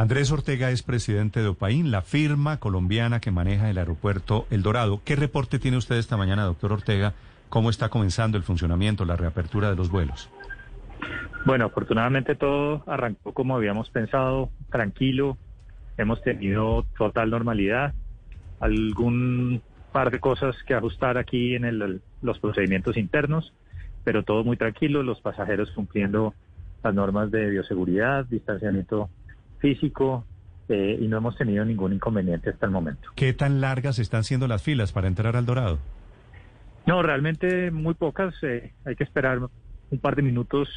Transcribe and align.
Andrés 0.00 0.32
Ortega 0.32 0.70
es 0.70 0.82
presidente 0.82 1.42
de 1.42 1.48
Opaín, 1.48 1.90
la 1.90 2.00
firma 2.00 2.56
colombiana 2.56 3.20
que 3.20 3.30
maneja 3.30 3.68
el 3.68 3.76
aeropuerto 3.76 4.46
El 4.50 4.62
Dorado. 4.62 5.02
¿Qué 5.04 5.14
reporte 5.14 5.58
tiene 5.58 5.76
usted 5.76 5.96
esta 5.96 6.16
mañana, 6.16 6.44
doctor 6.44 6.72
Ortega? 6.72 7.12
¿Cómo 7.50 7.68
está 7.68 7.90
comenzando 7.90 8.38
el 8.38 8.42
funcionamiento, 8.42 9.04
la 9.04 9.16
reapertura 9.16 9.68
de 9.68 9.76
los 9.76 9.90
vuelos? 9.90 10.30
Bueno, 11.44 11.66
afortunadamente 11.66 12.34
todo 12.34 12.82
arrancó 12.86 13.34
como 13.34 13.54
habíamos 13.54 13.90
pensado, 13.90 14.48
tranquilo. 14.70 15.36
Hemos 15.98 16.22
tenido 16.22 16.86
total 16.96 17.28
normalidad. 17.28 17.92
Algún 18.58 19.60
par 19.92 20.10
de 20.10 20.18
cosas 20.18 20.56
que 20.66 20.72
ajustar 20.72 21.18
aquí 21.18 21.54
en 21.54 21.66
el, 21.66 22.00
los 22.22 22.38
procedimientos 22.38 22.96
internos, 22.96 23.52
pero 24.02 24.22
todo 24.22 24.44
muy 24.44 24.56
tranquilo. 24.56 25.02
Los 25.02 25.20
pasajeros 25.20 25.70
cumpliendo 25.72 26.32
las 26.82 26.94
normas 26.94 27.30
de 27.30 27.50
bioseguridad, 27.50 28.24
distanciamiento 28.24 29.10
físico 29.60 30.24
eh, 30.68 30.98
y 31.00 31.08
no 31.08 31.18
hemos 31.18 31.36
tenido 31.36 31.64
ningún 31.64 31.92
inconveniente 31.92 32.50
hasta 32.50 32.66
el 32.66 32.72
momento. 32.72 33.10
¿Qué 33.14 33.32
tan 33.32 33.60
largas 33.60 33.98
están 33.98 34.24
siendo 34.24 34.48
las 34.48 34.62
filas 34.62 34.92
para 34.92 35.08
entrar 35.08 35.36
al 35.36 35.46
Dorado? 35.46 35.78
No, 36.86 37.02
realmente 37.02 37.70
muy 37.70 37.94
pocas. 37.94 38.34
Eh, 38.42 38.72
hay 38.84 38.96
que 38.96 39.04
esperar 39.04 39.38
un 39.90 39.98
par 39.98 40.16
de 40.16 40.22
minutos 40.22 40.68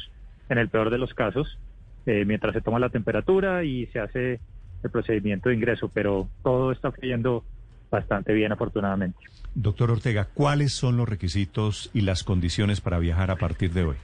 en 0.48 0.58
el 0.58 0.68
peor 0.68 0.90
de 0.90 0.98
los 0.98 1.14
casos, 1.14 1.58
eh, 2.06 2.24
mientras 2.26 2.52
se 2.52 2.60
toma 2.60 2.78
la 2.78 2.90
temperatura 2.90 3.64
y 3.64 3.86
se 3.86 4.00
hace 4.00 4.40
el 4.82 4.90
procedimiento 4.90 5.48
de 5.48 5.54
ingreso, 5.54 5.90
pero 5.92 6.28
todo 6.42 6.70
está 6.72 6.92
fluyendo 6.92 7.44
bastante 7.90 8.32
bien, 8.32 8.52
afortunadamente. 8.52 9.18
Doctor 9.54 9.90
Ortega, 9.90 10.28
¿cuáles 10.34 10.72
son 10.72 10.96
los 10.96 11.08
requisitos 11.08 11.90
y 11.94 12.02
las 12.02 12.24
condiciones 12.24 12.80
para 12.80 12.98
viajar 12.98 13.30
a 13.30 13.36
partir 13.36 13.72
de 13.72 13.84
hoy? 13.84 13.96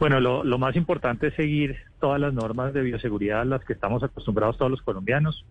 Bueno, 0.00 0.18
lo, 0.18 0.58
más 0.58 0.76
importante 0.76 1.26
es 1.26 1.34
seguir 1.34 1.76
todas 2.00 2.18
las 2.18 2.32
normas 2.32 2.72
de 2.72 2.80
bioseguridad 2.80 3.42
a 3.42 3.44
las 3.44 3.62
que 3.66 3.74
estamos 3.74 4.02
acostumbrados 4.02 4.56
todos 4.56 4.70
los 4.70 4.80
colombianos. 4.80 5.44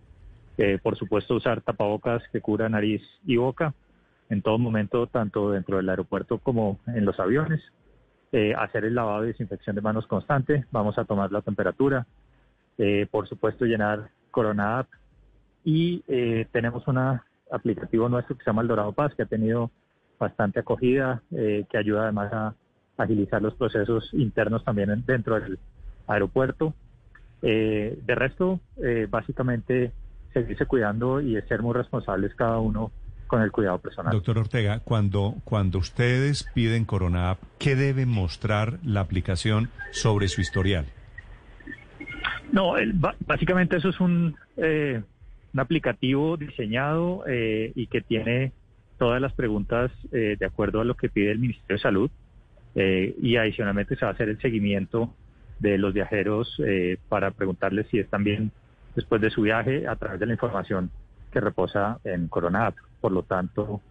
Eh, 0.57 0.79
por 0.81 0.97
supuesto, 0.97 1.35
usar 1.35 1.61
tapabocas 1.61 2.23
que 2.31 2.41
cubra 2.41 2.67
nariz 2.67 3.03
y 3.27 3.37
boca 3.37 3.75
en 4.27 4.41
todo 4.41 4.57
momento, 4.57 5.05
tanto 5.05 5.51
dentro 5.51 5.77
del 5.77 5.87
aeropuerto 5.87 6.39
como 6.39 6.79
en 6.87 7.05
los 7.05 7.19
aviones. 7.19 7.61
Eh, 8.31 8.55
hacer 8.57 8.85
el 8.85 8.95
lavado 8.95 9.23
y 9.23 9.27
desinfección 9.27 9.75
de 9.75 9.83
manos 9.83 10.07
constante. 10.07 10.65
Vamos 10.71 10.97
a 10.97 11.05
tomar 11.05 11.31
la 11.31 11.43
temperatura. 11.43 12.07
Eh, 12.79 13.05
por 13.11 13.29
supuesto, 13.29 13.65
llenar 13.65 14.09
Corona 14.31 14.79
App. 14.79 14.87
Y 15.63 16.01
tenemos 16.51 16.87
un 16.87 16.97
aplicativo 17.51 18.09
nuestro 18.09 18.35
que 18.35 18.43
se 18.43 18.49
llama 18.49 18.63
El 18.63 18.69
Dorado 18.69 18.93
Paz, 18.93 19.13
que 19.13 19.21
ha 19.21 19.27
tenido 19.27 19.69
bastante 20.17 20.61
acogida, 20.61 21.21
que 21.29 21.77
ayuda 21.77 22.03
además 22.03 22.33
a 22.33 22.55
agilizar 22.99 23.41
los 23.41 23.55
procesos 23.55 24.09
internos 24.13 24.63
también 24.63 25.03
dentro 25.05 25.39
del 25.39 25.57
aeropuerto. 26.07 26.73
Eh, 27.41 27.97
de 28.05 28.15
resto, 28.15 28.59
eh, 28.83 29.07
básicamente 29.09 29.91
seguirse 30.33 30.65
cuidando 30.65 31.21
y 31.21 31.41
ser 31.43 31.61
muy 31.61 31.73
responsables 31.73 32.35
cada 32.35 32.59
uno 32.59 32.91
con 33.27 33.41
el 33.41 33.51
cuidado 33.51 33.77
personal. 33.79 34.11
Doctor 34.11 34.39
Ortega, 34.39 34.79
cuando, 34.79 35.35
cuando 35.45 35.77
ustedes 35.79 36.43
piden 36.53 36.85
Corona 36.85 37.31
App, 37.31 37.39
¿qué 37.59 37.75
debe 37.75 38.05
mostrar 38.05 38.79
la 38.83 39.01
aplicación 39.01 39.69
sobre 39.91 40.27
su 40.27 40.41
historial? 40.41 40.85
No, 42.51 42.77
el, 42.77 42.93
básicamente 43.25 43.77
eso 43.77 43.89
es 43.89 43.99
un, 43.99 44.35
eh, 44.57 45.01
un 45.53 45.59
aplicativo 45.59 46.37
diseñado 46.37 47.23
eh, 47.27 47.71
y 47.75 47.87
que 47.87 48.01
tiene 48.01 48.51
todas 48.97 49.21
las 49.21 49.33
preguntas 49.33 49.91
eh, 50.11 50.35
de 50.37 50.45
acuerdo 50.45 50.81
a 50.81 50.85
lo 50.85 50.95
que 50.95 51.09
pide 51.09 51.31
el 51.31 51.39
Ministerio 51.39 51.77
de 51.77 51.81
Salud. 51.81 52.11
Eh, 52.81 53.13
y 53.21 53.35
adicionalmente 53.35 53.97
se 53.97 54.05
va 54.05 54.11
a 54.11 54.13
hacer 54.13 54.29
el 54.29 54.39
seguimiento 54.39 55.13
de 55.59 55.77
los 55.77 55.93
viajeros 55.93 56.55
eh, 56.65 56.97
para 57.09 57.31
preguntarles 57.31 57.87
si 57.91 57.99
están 57.99 58.23
bien 58.23 58.53
después 58.95 59.19
de 59.19 59.29
su 59.31 59.41
viaje 59.41 59.85
a 59.85 59.97
través 59.97 60.17
de 60.21 60.25
la 60.25 60.31
información 60.31 60.89
que 61.29 61.41
reposa 61.41 61.99
en 62.05 62.29
Corona 62.29 62.67
App. 62.67 62.77
Por 63.01 63.11
lo 63.11 63.23
tanto, 63.23 63.81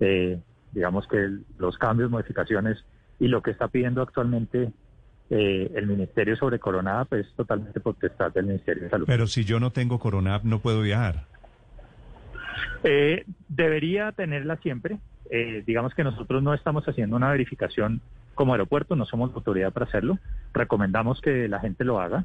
eh, 0.00 0.38
digamos 0.72 1.06
que 1.08 1.28
los 1.58 1.76
cambios, 1.76 2.10
modificaciones 2.10 2.82
y 3.20 3.28
lo 3.28 3.42
que 3.42 3.50
está 3.50 3.68
pidiendo 3.68 4.00
actualmente 4.00 4.72
eh, 5.28 5.70
el 5.74 5.86
Ministerio 5.86 6.34
sobre 6.36 6.58
Corona 6.58 7.00
App 7.00 7.12
es 7.12 7.30
totalmente 7.34 7.80
potestad 7.80 8.32
del 8.32 8.46
Ministerio 8.46 8.84
de 8.84 8.88
Salud. 8.88 9.06
Pero 9.06 9.26
si 9.26 9.44
yo 9.44 9.60
no 9.60 9.72
tengo 9.72 9.98
Corona 9.98 10.36
App, 10.36 10.44
no 10.44 10.60
puedo 10.60 10.80
viajar. 10.80 11.26
Eh, 12.82 13.26
debería 13.48 14.12
tenerla 14.12 14.56
siempre. 14.56 14.98
Eh, 15.30 15.62
digamos 15.66 15.94
que 15.94 16.02
nosotros 16.02 16.42
no 16.42 16.54
estamos 16.54 16.88
haciendo 16.88 17.16
una 17.16 17.30
verificación 17.30 18.00
como 18.38 18.52
aeropuerto, 18.52 18.94
no 18.94 19.04
somos 19.04 19.34
autoridad 19.34 19.72
para 19.72 19.86
hacerlo. 19.86 20.16
Recomendamos 20.54 21.20
que 21.20 21.48
la 21.48 21.58
gente 21.58 21.82
lo 21.82 22.00
haga. 22.00 22.24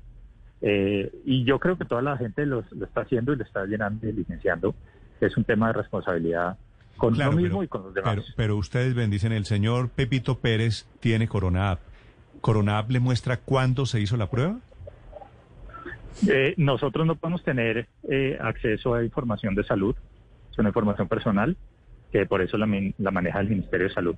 Eh, 0.62 1.12
y 1.25 1.44
yo 1.44 1.57
creo 1.57 1.75
que 1.75 1.85
toda 1.85 2.03
la 2.03 2.18
gente 2.18 2.46
lo, 2.46 2.63
lo, 2.69 2.85
está 2.85 3.01
haciendo 3.01 3.34
y 3.34 3.35
lo 3.35 3.44
está 3.44 3.66
llenando 3.66 4.07
y 4.07 4.12
licenciando. 4.12 4.75
Es 5.19 5.35
un 5.38 5.44
tema 5.44 5.68
de 5.68 5.73
responsabilidad 5.73 6.56
con 6.97 7.16
claro, 7.16 7.31
uno 7.31 7.41
mismo 7.41 7.57
pero, 7.57 7.63
y 7.63 7.68
con 7.68 7.84
los 7.84 7.94
demás. 7.96 8.13
Pero, 8.13 8.28
pero 8.35 8.57
ustedes 8.57 8.94
bendicen, 8.94 9.31
el 9.31 9.46
señor 9.46 9.90
Pepito 9.90 10.38
Pérez 10.38 10.85
tiene 11.00 11.28
Corona 11.28 11.72
App. 11.72 11.79
¿Corona 12.41 12.78
App 12.78 12.91
le 12.91 13.00
muestra 13.00 13.38
cuándo 13.38 13.88
se 13.88 14.00
hizo 14.00 14.16
la 14.16 14.29
prueba? 14.29 14.59
Eh, 16.28 16.53
nosotros 16.57 17.07
no 17.07 17.16
podemos 17.16 17.44
tener 17.44 17.88
eh, 18.07 18.38
acceso 18.40 18.94
a 18.94 19.03
información 19.03 19.56
de 19.56 19.63
salud, 19.63 19.96
es 20.52 20.59
una 20.59 20.69
información 20.69 21.07
personal, 21.07 21.57
que 22.12 22.28
por 22.28 22.44
eso 22.44 22.56
la, 22.57 22.68
la 23.00 23.09
maneja 23.09 23.40
el 23.40 23.50
Ministerio 23.50 23.88
de 23.88 23.94
Salud. 23.96 24.16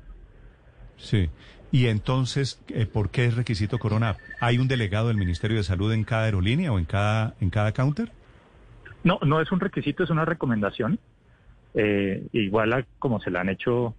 Sí. 0.98 1.30
Y 1.72 1.88
entonces, 1.88 2.62
eh, 2.70 2.86
¿por 2.86 3.10
qué 3.10 3.26
es 3.26 3.36
requisito 3.36 3.80
Corona? 3.80 4.16
¿Hay 4.40 4.58
un 4.58 4.68
delegado 4.68 5.10
del 5.10 5.18
Ministerio 5.18 5.58
de 5.58 5.64
Salud 5.64 5.92
en 5.92 6.04
cada 6.04 6.24
aerolínea 6.26 6.72
o 6.72 6.80
en 6.80 6.86
cada, 6.86 7.34
en 7.42 7.50
cada 7.50 7.72
counter? 7.74 8.12
No, 9.04 9.20
no 9.26 9.42
es 9.42 9.52
un 9.52 9.60
requisito, 9.60 10.04
es 10.04 10.10
una 10.10 10.26
recomendación. 10.26 11.00
Eh, 11.74 12.28
igual 12.32 12.72
a 12.74 12.86
como 13.00 13.20
se 13.20 13.30
la 13.30 13.42
han 13.42 13.50
hecho 13.50 13.94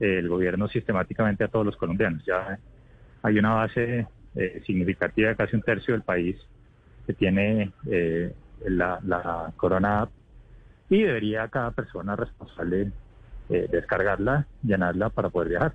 eh, 0.00 0.18
el 0.18 0.28
gobierno 0.28 0.66
sistemáticamente 0.68 1.44
a 1.44 1.48
todos 1.48 1.64
los 1.64 1.76
colombianos. 1.76 2.24
Ya 2.26 2.58
hay 3.22 3.38
una 3.38 3.54
base 3.54 4.06
eh, 4.34 4.62
significativa 4.66 5.34
casi 5.34 5.56
un 5.56 5.62
tercio 5.62 5.94
del 5.94 6.02
país 6.02 6.36
que 7.06 7.12
tiene 7.12 7.72
eh, 7.90 8.34
la, 8.66 8.98
la 9.04 9.52
Corona 9.56 10.08
y 10.88 11.02
debería 11.02 11.48
cada 11.48 11.70
persona 11.70 12.16
responsable 12.16 12.92
eh, 13.48 13.68
descargarla, 13.70 14.46
llenarla 14.62 15.10
para 15.10 15.28
poder 15.28 15.50
viajar. 15.50 15.74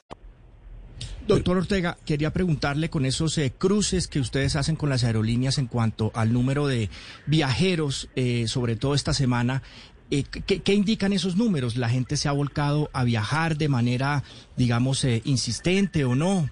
Doctor 1.35 1.57
Ortega, 1.57 1.97
quería 2.05 2.31
preguntarle 2.31 2.89
con 2.89 3.05
esos 3.05 3.37
eh, 3.37 3.53
cruces 3.57 4.07
que 4.07 4.19
ustedes 4.19 4.55
hacen 4.55 4.75
con 4.75 4.89
las 4.89 5.03
aerolíneas 5.03 5.57
en 5.57 5.67
cuanto 5.67 6.11
al 6.13 6.33
número 6.33 6.67
de 6.67 6.89
viajeros, 7.25 8.09
eh, 8.15 8.47
sobre 8.47 8.75
todo 8.75 8.93
esta 8.93 9.13
semana, 9.13 9.63
eh, 10.11 10.25
¿qué, 10.45 10.61
¿qué, 10.61 10.73
indican 10.73 11.13
esos 11.13 11.37
números? 11.37 11.77
¿La 11.77 11.87
gente 11.87 12.17
se 12.17 12.27
ha 12.27 12.33
volcado 12.33 12.89
a 12.91 13.05
viajar 13.05 13.55
de 13.55 13.69
manera, 13.69 14.23
digamos, 14.57 15.05
eh, 15.05 15.21
insistente 15.23 16.03
o 16.03 16.15
no? 16.15 16.49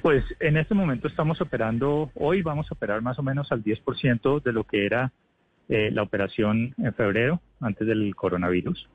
Pues 0.00 0.24
en 0.38 0.56
este 0.56 0.76
momento 0.76 1.08
estamos 1.08 1.40
operando, 1.40 2.12
hoy 2.14 2.40
vamos 2.42 2.70
a 2.70 2.74
operar 2.74 3.02
más 3.02 3.18
o 3.18 3.24
menos 3.24 3.50
al 3.50 3.64
10% 3.64 4.40
de 4.40 4.52
lo 4.52 4.62
que 4.62 4.86
era 4.86 5.12
eh, 5.68 5.90
la 5.90 6.02
operación 6.02 6.72
en 6.78 6.94
febrero, 6.94 7.42
antes 7.60 7.84
del 7.88 8.14
coronavirus. 8.14 8.88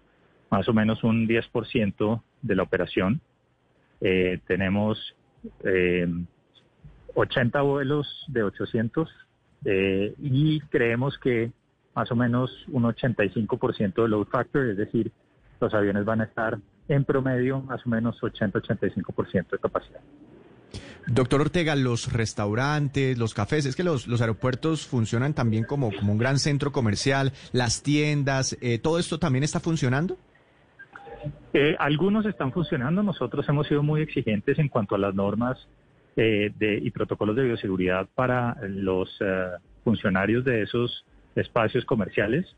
Más 0.50 0.70
o 0.70 0.74
menos 0.74 1.04
un 1.04 1.28
10% 1.28 2.22
de 2.42 2.56
la 2.56 2.64
operación. 2.64 3.20
Eh, 4.04 4.40
tenemos 4.46 5.16
80 7.16 7.62
vuelos 7.62 8.26
de 8.28 8.44
800 8.44 9.10
eh, 9.66 10.14
y 10.20 10.60
creemos 10.62 11.18
que 11.18 11.52
más 11.96 12.12
o 12.12 12.16
menos 12.16 12.52
un 12.70 12.84
85% 12.84 14.02
de 14.02 14.08
load 14.08 14.28
factor, 14.28 14.68
es 14.68 14.78
decir, 14.78 15.12
los 15.60 15.74
aviones 15.74 16.06
van 16.06 16.22
a 16.22 16.26
estar 16.26 16.58
en 16.88 17.06
promedio 17.06 17.62
más 17.62 17.86
o 17.86 17.90
menos 17.90 18.20
80-85% 18.20 19.52
de 19.52 19.58
capacidad. 19.60 20.02
Doctor 21.06 21.42
Ortega, 21.42 21.76
los 21.76 22.12
restaurantes, 22.12 23.18
los 23.18 23.34
cafés, 23.34 23.66
es 23.66 23.76
que 23.76 23.84
los, 23.84 24.08
los 24.08 24.22
aeropuertos 24.22 24.88
funcionan 24.88 25.34
también 25.34 25.66
como, 25.66 25.92
como 25.94 26.14
un 26.14 26.18
gran 26.18 26.40
centro 26.40 26.72
comercial, 26.72 27.34
las 27.52 27.84
tiendas, 27.84 28.58
eh, 28.62 28.80
¿todo 28.80 29.00
esto 29.00 29.20
también 29.20 29.44
está 29.44 29.60
funcionando? 29.60 30.18
Eh, 31.54 31.76
algunos 31.80 32.26
están 32.26 32.52
funcionando, 32.52 33.04
nosotros 33.04 33.48
hemos 33.50 33.68
sido 33.68 33.84
muy 33.84 34.02
exigentes 34.02 34.60
en 34.60 34.70
cuanto 34.70 34.96
a 34.96 34.98
las 34.98 35.14
normas 35.14 35.68
eh, 36.16 36.52
de, 36.58 36.78
y 36.78 36.92
protocolos 36.92 37.36
de 37.36 37.44
bioseguridad 37.44 38.08
para 38.14 38.56
los 38.68 39.10
eh, 39.20 39.52
funcionarios 39.84 40.44
de 40.44 40.64
esos 40.64 41.06
espacios 41.36 41.86
comerciales. 41.86 42.56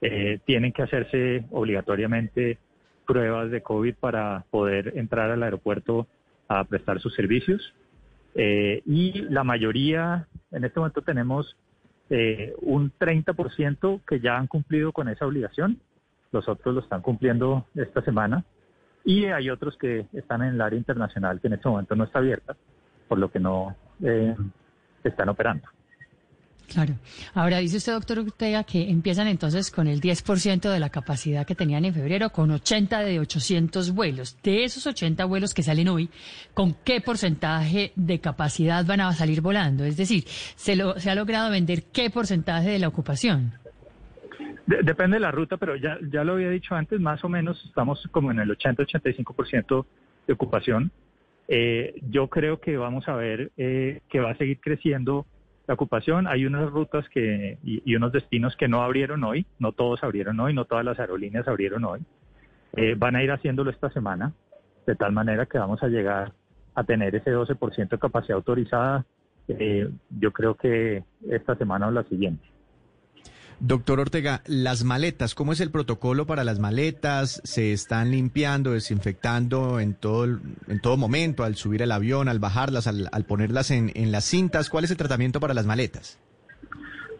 Eh, 0.00 0.38
tienen 0.46 0.72
que 0.72 0.82
hacerse 0.82 1.44
obligatoriamente 1.50 2.58
pruebas 3.06 3.50
de 3.50 3.62
COVID 3.62 3.94
para 3.96 4.44
poder 4.50 4.96
entrar 4.96 5.30
al 5.30 5.42
aeropuerto 5.42 6.06
a 6.48 6.64
prestar 6.64 7.00
sus 7.00 7.14
servicios. 7.14 7.74
Eh, 8.34 8.82
y 8.86 9.22
la 9.22 9.44
mayoría, 9.44 10.26
en 10.52 10.64
este 10.64 10.78
momento 10.78 11.02
tenemos 11.02 11.56
eh, 12.08 12.54
un 12.62 12.92
30% 12.92 14.00
que 14.06 14.20
ya 14.20 14.36
han 14.36 14.46
cumplido 14.46 14.92
con 14.92 15.08
esa 15.08 15.26
obligación. 15.26 15.80
Los 16.32 16.48
otros 16.48 16.74
lo 16.74 16.80
están 16.80 17.02
cumpliendo 17.02 17.66
esta 17.74 18.02
semana. 18.02 18.44
Y 19.04 19.24
hay 19.26 19.50
otros 19.50 19.76
que 19.76 20.06
están 20.12 20.42
en 20.42 20.54
el 20.54 20.60
área 20.60 20.78
internacional 20.78 21.40
que 21.40 21.48
en 21.48 21.54
este 21.54 21.68
momento 21.68 21.96
no 21.96 22.04
está 22.04 22.18
abierta, 22.18 22.54
por 23.08 23.18
lo 23.18 23.30
que 23.30 23.40
no 23.40 23.74
eh, 24.02 24.36
están 25.02 25.28
operando. 25.28 25.66
Claro. 26.70 26.94
Ahora 27.34 27.58
dice 27.58 27.78
usted, 27.78 27.94
doctor 27.94 28.20
Ortega, 28.20 28.62
que 28.62 28.88
empiezan 28.88 29.26
entonces 29.26 29.72
con 29.72 29.88
el 29.88 30.00
10% 30.00 30.70
de 30.70 30.78
la 30.78 30.88
capacidad 30.88 31.44
que 31.44 31.56
tenían 31.56 31.84
en 31.84 31.92
febrero, 31.92 32.30
con 32.30 32.48
80 32.52 33.00
de 33.00 33.18
800 33.18 33.90
vuelos. 33.90 34.36
De 34.44 34.62
esos 34.62 34.86
80 34.86 35.24
vuelos 35.24 35.52
que 35.52 35.64
salen 35.64 35.88
hoy, 35.88 36.10
¿con 36.54 36.74
qué 36.84 37.00
porcentaje 37.00 37.92
de 37.96 38.20
capacidad 38.20 38.84
van 38.84 39.00
a 39.00 39.12
salir 39.14 39.40
volando? 39.40 39.84
Es 39.84 39.96
decir, 39.96 40.24
¿se, 40.54 40.76
lo, 40.76 40.98
se 41.00 41.10
ha 41.10 41.16
logrado 41.16 41.50
vender 41.50 41.82
qué 41.86 42.08
porcentaje 42.08 42.70
de 42.70 42.78
la 42.78 42.86
ocupación? 42.86 43.59
De- 44.70 44.82
depende 44.84 45.16
de 45.16 45.20
la 45.20 45.32
ruta, 45.32 45.56
pero 45.56 45.74
ya, 45.74 45.98
ya 46.12 46.22
lo 46.22 46.34
había 46.34 46.48
dicho 46.50 46.74
antes, 46.76 47.00
más 47.00 47.24
o 47.24 47.28
menos 47.28 47.60
estamos 47.66 48.06
como 48.12 48.30
en 48.30 48.38
el 48.38 48.50
80-85% 48.56 49.84
de 50.28 50.32
ocupación. 50.32 50.90
Eh, 51.48 51.94
yo 52.08 52.28
creo 52.28 52.60
que 52.60 52.76
vamos 52.76 53.08
a 53.08 53.16
ver 53.16 53.50
eh, 53.56 54.00
que 54.08 54.20
va 54.20 54.30
a 54.30 54.36
seguir 54.36 54.60
creciendo 54.60 55.26
la 55.66 55.74
ocupación. 55.74 56.28
Hay 56.28 56.46
unas 56.46 56.70
rutas 56.70 57.08
que 57.08 57.58
y, 57.64 57.82
y 57.84 57.96
unos 57.96 58.12
destinos 58.12 58.54
que 58.56 58.68
no 58.68 58.82
abrieron 58.82 59.24
hoy, 59.24 59.44
no 59.58 59.72
todos 59.72 60.04
abrieron 60.04 60.38
hoy, 60.38 60.54
no 60.54 60.64
todas 60.66 60.84
las 60.84 61.00
aerolíneas 61.00 61.48
abrieron 61.48 61.84
hoy. 61.84 62.00
Eh, 62.76 62.94
van 62.96 63.16
a 63.16 63.24
ir 63.24 63.32
haciéndolo 63.32 63.70
esta 63.70 63.90
semana, 63.90 64.32
de 64.86 64.94
tal 64.94 65.10
manera 65.10 65.46
que 65.46 65.58
vamos 65.58 65.82
a 65.82 65.88
llegar 65.88 66.32
a 66.76 66.84
tener 66.84 67.16
ese 67.16 67.32
12% 67.32 67.88
de 67.88 67.98
capacidad 67.98 68.36
autorizada. 68.36 69.04
eh, 69.48 69.90
yo 70.20 70.30
creo 70.30 70.54
que 70.54 71.02
esta 71.28 71.56
semana 71.56 71.88
o 71.88 71.90
la 71.90 72.04
siguiente. 72.04 72.44
Doctor 73.60 74.00
Ortega, 74.00 74.40
las 74.46 74.84
maletas, 74.84 75.34
¿cómo 75.34 75.52
es 75.52 75.60
el 75.60 75.70
protocolo 75.70 76.26
para 76.26 76.44
las 76.44 76.58
maletas? 76.58 77.42
¿Se 77.44 77.72
están 77.74 78.10
limpiando, 78.10 78.72
desinfectando 78.72 79.80
en 79.80 79.92
todo, 79.92 80.24
en 80.24 80.80
todo 80.80 80.96
momento, 80.96 81.44
al 81.44 81.56
subir 81.56 81.82
el 81.82 81.92
avión, 81.92 82.28
al 82.28 82.38
bajarlas, 82.38 82.86
al, 82.86 83.10
al 83.12 83.24
ponerlas 83.24 83.70
en, 83.70 83.92
en 83.94 84.12
las 84.12 84.24
cintas? 84.24 84.70
¿Cuál 84.70 84.84
es 84.84 84.90
el 84.90 84.96
tratamiento 84.96 85.40
para 85.40 85.52
las 85.52 85.66
maletas? 85.66 86.18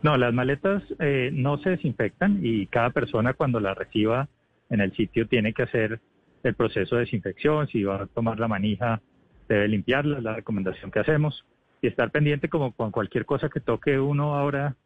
No, 0.03 0.17
las 0.17 0.33
maletas 0.33 0.83
eh, 0.99 1.29
no 1.31 1.59
se 1.59 1.71
desinfectan 1.71 2.41
y 2.43 2.67
cada 2.69 2.89
persona 2.89 3.35
cuando 3.35 3.61
la 3.61 3.75
reciba 3.75 4.27
en 4.71 4.81
el 4.81 4.97
sitio 4.97 5.29
tiene 5.29 5.53
que 5.53 5.65
hacer 5.65 6.01
el 6.43 6.55
proceso 6.55 6.97
de 6.97 7.03
desinfección. 7.03 7.69
Si 7.69 7.83
va 7.83 8.05
a 8.05 8.07
tomar 8.07 8.41
la 8.41 8.49
manija, 8.49 9.03
debe 9.47 9.69
limpiarla, 9.69 10.23
la 10.23 10.37
recomendación 10.37 10.91
que 10.91 11.01
hacemos. 11.01 11.45
Y 11.83 11.89
estar 11.89 12.11
pendiente 12.11 12.49
como 12.49 12.73
con 12.73 12.91
cualquier 12.93 13.27
cosa 13.27 13.51
que 13.51 13.61
toque 13.61 13.99
uno 13.99 14.37
ahora, 14.37 14.77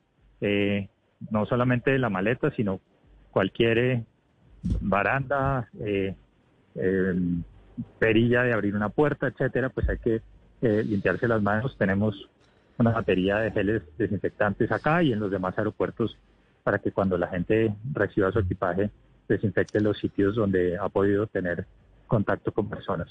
eh, 0.40 0.88
no 1.30 1.46
solamente 1.46 1.90
de 1.90 1.98
la 1.98 2.10
maleta, 2.10 2.50
sino 2.52 2.80
cualquier 3.30 3.78
eh, 3.78 4.04
baranda, 4.80 5.68
eh, 5.80 6.14
eh, 6.74 7.14
perilla 7.98 8.42
de 8.42 8.52
abrir 8.52 8.74
una 8.74 8.88
puerta, 8.88 9.26
etcétera, 9.26 9.68
pues 9.68 9.88
hay 9.88 9.98
que 9.98 10.22
eh, 10.62 10.84
limpiarse 10.84 11.28
las 11.28 11.42
manos. 11.42 11.76
Tenemos 11.78 12.28
una 12.78 12.90
batería 12.90 13.38
de 13.38 13.50
geles 13.50 13.82
desinfectantes 13.98 14.70
acá 14.72 15.02
y 15.02 15.12
en 15.12 15.20
los 15.20 15.30
demás 15.30 15.56
aeropuertos 15.58 16.16
para 16.62 16.78
que 16.78 16.92
cuando 16.92 17.18
la 17.18 17.28
gente 17.28 17.74
reciba 17.92 18.32
su 18.32 18.40
equipaje 18.40 18.90
desinfecte 19.28 19.80
los 19.80 19.98
sitios 19.98 20.34
donde 20.34 20.76
ha 20.78 20.88
podido 20.88 21.26
tener 21.26 21.66
contacto 22.06 22.52
con 22.52 22.68
personas. 22.68 23.08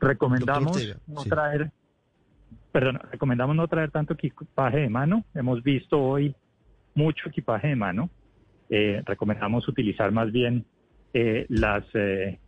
Recomendamos 0.00 0.76
Ortega, 0.76 0.96
no 1.06 1.20
sí. 1.20 1.30
traer, 1.30 1.70
perdón, 2.72 3.00
recomendamos 3.10 3.56
no 3.56 3.66
traer 3.68 3.90
tanto 3.90 4.14
equipaje 4.14 4.78
de 4.78 4.88
mano. 4.88 5.24
Hemos 5.34 5.62
visto 5.62 6.00
hoy 6.00 6.34
mucho 6.94 7.28
equipaje 7.28 7.68
de 7.68 7.76
mano. 7.76 8.10
Eh, 8.70 9.02
recomendamos 9.04 9.68
utilizar 9.68 10.10
más 10.12 10.32
bien 10.32 10.64
eh, 11.12 11.46
las 11.48 11.84
eh, 11.94 12.38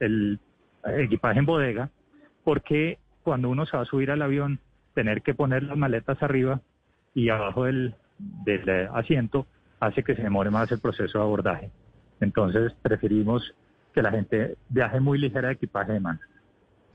el 0.00 0.38
equipaje 0.98 1.38
en 1.38 1.46
bodega, 1.46 1.90
porque 2.44 2.98
cuando 3.22 3.48
uno 3.50 3.66
se 3.66 3.76
va 3.76 3.82
a 3.82 3.86
subir 3.86 4.10
al 4.10 4.22
avión, 4.22 4.60
tener 4.94 5.22
que 5.22 5.34
poner 5.34 5.62
las 5.62 5.76
maletas 5.76 6.22
arriba 6.22 6.60
y 7.14 7.28
abajo 7.28 7.64
del, 7.64 7.94
del 8.18 8.68
eh, 8.68 8.88
asiento 8.92 9.46
hace 9.78 10.02
que 10.02 10.14
se 10.14 10.22
demore 10.22 10.50
más 10.50 10.70
el 10.72 10.80
proceso 10.80 11.18
de 11.18 11.24
abordaje. 11.24 11.70
Entonces 12.20 12.72
preferimos 12.82 13.54
que 13.94 14.02
la 14.02 14.10
gente 14.10 14.56
viaje 14.68 15.00
muy 15.00 15.18
ligera 15.18 15.48
de 15.48 15.54
equipaje 15.54 15.92
de 15.92 16.00
mano. 16.00 16.20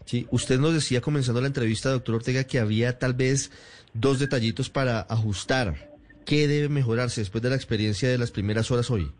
Sí, 0.05 0.27
usted 0.29 0.59
nos 0.59 0.73
decía 0.73 1.01
comenzando 1.01 1.41
la 1.41 1.47
entrevista, 1.47 1.89
doctor 1.89 2.15
Ortega, 2.15 2.43
que 2.43 2.59
había 2.59 2.99
tal 2.99 3.13
vez 3.13 3.51
dos 3.93 4.19
detallitos 4.19 4.69
para 4.69 5.01
ajustar. 5.01 5.94
¿Qué 6.25 6.47
debe 6.47 6.69
mejorarse 6.69 7.21
después 7.21 7.43
de 7.43 7.49
la 7.49 7.55
experiencia 7.55 8.09
de 8.09 8.17
las 8.17 8.31
primeras 8.31 8.71
horas 8.71 8.89
hoy? 8.89 9.11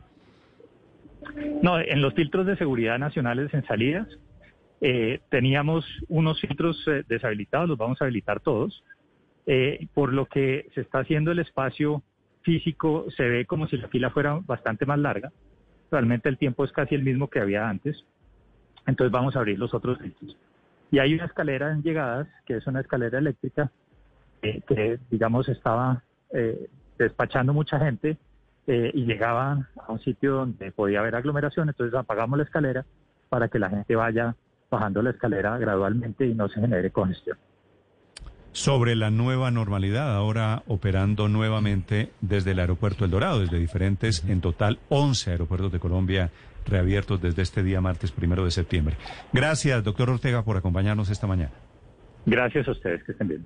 No, 1.62 1.80
en 1.80 2.02
los 2.02 2.14
filtros 2.14 2.46
de 2.46 2.58
seguridad 2.58 2.98
nacionales 2.98 3.54
en 3.54 3.66
salidas 3.66 4.08
eh, 4.82 5.22
teníamos 5.30 5.86
unos 6.10 6.40
filtros 6.42 6.84
eh, 6.88 7.04
deshabilitados, 7.08 7.70
los 7.70 7.78
vamos 7.78 8.02
a 8.02 8.06
habilitar 8.06 8.40
todos, 8.40 8.84
eh, 9.46 9.88
por 9.94 10.14
lo 10.14 10.26
que 10.26 10.68
se 10.74 10.82
está 10.82 11.00
haciendo 11.00 11.32
el 11.32 11.40
espacio 11.40 12.04
físico, 12.42 13.06
se 13.16 13.24
ve 13.24 13.46
como 13.46 13.68
si 13.68 13.78
la 13.78 13.88
fila 13.88 14.10
fuera 14.10 14.40
bastante 14.46 14.86
más 14.86 15.00
larga, 15.00 15.32
realmente 15.92 16.30
el 16.30 16.38
tiempo 16.38 16.66
es 16.66 16.72
casi 16.72 16.94
el 16.96 17.04
mismo 17.04 17.30
que 17.30 17.40
había 17.40 17.70
antes, 17.70 18.04
entonces 18.86 19.12
vamos 19.12 19.36
a 19.36 19.40
abrir 19.40 19.58
los 19.58 19.74
otros 19.74 19.98
filtros. 20.00 20.38
Y 20.92 21.00
hay 21.00 21.14
una 21.14 21.26
escalera 21.26 21.72
en 21.72 21.82
llegadas, 21.82 22.28
que 22.46 22.58
es 22.58 22.68
una 22.68 22.82
escalera 22.82 23.18
eléctrica, 23.18 23.72
que 24.42 25.00
digamos 25.10 25.50
estaba 25.50 26.04
despachando 26.98 27.54
mucha 27.54 27.80
gente 27.80 28.18
eh, 28.68 28.92
y 28.94 29.06
llegaban 29.06 29.68
a 29.86 29.92
un 29.92 30.00
sitio 30.00 30.34
donde 30.34 30.72
podía 30.72 31.00
haber 31.00 31.16
aglomeración, 31.16 31.70
entonces 31.70 31.94
apagamos 31.98 32.38
la 32.38 32.44
escalera 32.46 32.86
para 33.30 33.48
que 33.48 33.60
la 33.60 33.70
gente 33.70 33.96
vaya 33.96 34.36
bajando 34.70 35.02
la 35.02 35.12
escalera 35.12 35.58
gradualmente 35.58 36.26
y 36.26 36.34
no 36.34 36.50
se 36.50 36.60
genere 36.60 36.92
congestión. 36.92 37.38
Sobre 38.52 38.96
la 38.96 39.12
nueva 39.12 39.52
normalidad, 39.52 40.16
ahora 40.16 40.64
operando 40.68 41.28
nuevamente 41.28 42.12
desde 42.22 42.52
el 42.52 42.60
aeropuerto 42.60 43.04
El 43.04 43.12
Dorado, 43.12 43.42
desde 43.42 43.60
diferentes, 43.60 44.24
en 44.24 44.40
total 44.40 44.80
11 44.88 45.32
aeropuertos 45.32 45.74
de 45.74 45.80
Colombia 45.80 46.32
reabiertos 46.66 47.22
desde 47.22 47.42
este 47.42 47.64
día 47.64 47.82
martes 47.82 48.12
primero 48.12 48.46
de 48.46 48.52
septiembre. 48.52 48.96
Gracias, 49.34 49.84
doctor 49.84 50.10
Ortega, 50.10 50.44
por 50.44 50.58
acompañarnos 50.58 51.10
esta 51.10 51.28
mañana. 51.28 51.52
Gracias 52.26 52.68
a 52.68 52.72
ustedes, 52.72 53.04
que 53.04 53.12
estén 53.12 53.28
bien. 53.28 53.46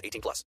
18 0.03 0.21
plus. 0.21 0.45